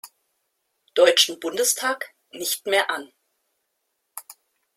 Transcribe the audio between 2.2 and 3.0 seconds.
nicht mehr